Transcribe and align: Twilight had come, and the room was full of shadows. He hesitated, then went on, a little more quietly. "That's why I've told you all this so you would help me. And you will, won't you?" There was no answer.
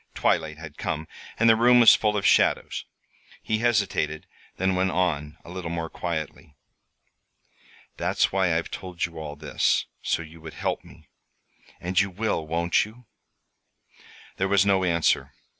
Twilight 0.15 0.57
had 0.57 0.79
come, 0.79 1.07
and 1.37 1.47
the 1.47 1.55
room 1.55 1.79
was 1.79 1.93
full 1.93 2.17
of 2.17 2.25
shadows. 2.25 2.85
He 3.43 3.59
hesitated, 3.59 4.25
then 4.57 4.73
went 4.73 4.89
on, 4.89 5.37
a 5.45 5.51
little 5.51 5.69
more 5.69 5.91
quietly. 5.91 6.55
"That's 7.97 8.31
why 8.31 8.57
I've 8.57 8.71
told 8.71 9.05
you 9.05 9.19
all 9.19 9.35
this 9.35 9.85
so 10.01 10.23
you 10.23 10.41
would 10.41 10.55
help 10.55 10.83
me. 10.83 11.07
And 11.79 11.99
you 11.99 12.09
will, 12.09 12.47
won't 12.47 12.83
you?" 12.83 13.05
There 14.37 14.47
was 14.47 14.65
no 14.65 14.83
answer. 14.83 15.33